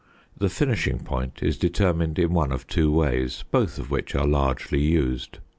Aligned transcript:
The 0.35 0.49
finishing 0.49 1.01
point 1.03 1.43
is 1.43 1.59
determined 1.59 2.17
in 2.17 2.33
one 2.33 2.51
of 2.51 2.65
two 2.65 2.91
ways, 2.91 3.43
both 3.51 3.77
of 3.77 3.91
which 3.91 4.15
are 4.15 4.25
largely 4.25 4.79
used. 4.81 5.37